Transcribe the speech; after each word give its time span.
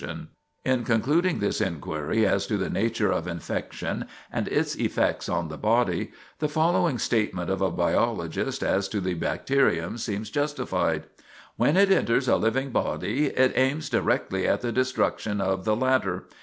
[Sidenote: 0.01 0.17
Bacteria 0.23 0.31
Aim 0.33 0.33
to 0.33 0.49
Destroy 0.57 0.63
the 0.63 0.63
Body] 0.63 0.73
In 0.73 1.01
concluding 1.21 1.39
this 1.39 1.61
inquiry 1.61 2.25
as 2.25 2.47
to 2.47 2.57
the 2.57 2.69
nature 2.71 3.11
of 3.11 3.27
infection 3.27 4.05
and 4.33 4.47
its 4.47 4.75
effects 4.77 5.29
on 5.29 5.47
the 5.49 5.57
body, 5.59 6.11
the 6.39 6.49
following 6.49 6.97
statement 6.97 7.51
of 7.51 7.61
a 7.61 7.69
biologist 7.69 8.63
as 8.63 8.87
to 8.87 8.99
the 8.99 9.13
bacterium 9.13 9.99
seems 9.99 10.31
justified: 10.31 11.03
"When 11.55 11.77
it 11.77 11.91
enters 11.91 12.27
a 12.27 12.37
living 12.37 12.71
body, 12.71 13.25
it 13.27 13.51
aims 13.55 13.91
directly 13.91 14.47
at 14.47 14.61
the 14.61 14.71
destruction 14.71 15.39
of 15.39 15.65
the 15.65 15.75
latter. 15.75 16.25